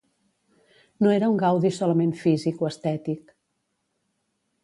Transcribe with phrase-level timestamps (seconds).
[1.05, 3.37] No era un gaudi solament físic o estètic.